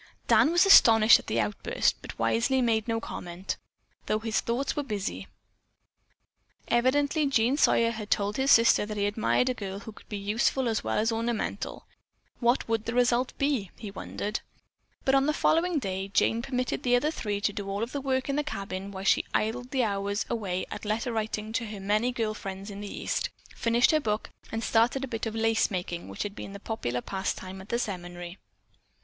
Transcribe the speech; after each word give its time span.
Dan 0.27 0.51
was 0.51 0.65
astonished 0.65 1.19
at 1.19 1.27
the 1.27 1.39
outburst, 1.39 1.95
but 2.01 2.17
wisely 2.17 2.59
made 2.59 2.87
no 2.87 2.99
comment, 2.99 3.57
though 4.07 4.17
his 4.17 4.41
thoughts 4.41 4.75
were 4.75 4.81
busy. 4.81 5.27
Evidently 6.69 7.27
Jean 7.27 7.55
Sawyer 7.55 7.91
had 7.91 8.09
told 8.09 8.35
his 8.35 8.49
sister 8.49 8.83
that 8.83 8.97
he 8.97 9.05
admired 9.05 9.47
a 9.47 9.53
girl 9.53 9.81
who 9.81 9.91
could 9.91 10.09
be 10.09 10.17
useful 10.17 10.67
as 10.67 10.83
well 10.83 10.97
as 10.97 11.11
ornamental. 11.11 11.85
What 12.39 12.67
would 12.67 12.85
the 12.85 12.95
result 12.95 13.37
be, 13.37 13.69
he 13.77 13.91
wondered. 13.91 14.39
But 15.05 15.13
on 15.13 15.27
the 15.27 15.33
following 15.35 15.77
day 15.77 16.07
Jane 16.07 16.41
permitted 16.41 16.81
the 16.81 16.95
other 16.95 17.11
three 17.11 17.39
to 17.39 17.53
do 17.53 17.69
all 17.69 17.83
of 17.83 17.91
the 17.91 18.01
work 18.01 18.27
of 18.27 18.35
the 18.35 18.43
cabin 18.43 18.89
while 18.89 19.03
she 19.03 19.23
idled 19.35 19.75
hours 19.75 20.25
away 20.27 20.65
at 20.71 20.83
letter 20.83 21.13
writing 21.13 21.53
to 21.53 21.67
her 21.67 21.79
many 21.79 22.11
girl 22.11 22.33
friends 22.33 22.71
in 22.71 22.81
the 22.81 22.91
East; 22.91 23.29
finished 23.55 23.91
her 23.91 23.99
book, 23.99 24.31
and 24.51 24.63
started 24.63 25.03
a 25.03 25.07
bit 25.07 25.27
of 25.27 25.35
lace 25.35 25.69
making 25.69 26.07
which 26.09 26.23
had 26.23 26.33
been 26.33 26.53
the 26.53 26.59
popular 26.59 27.01
pastime 27.01 27.61
at 27.61 27.69
the 27.69 27.77
seminary. 27.77 28.39